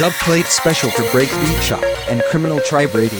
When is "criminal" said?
2.22-2.58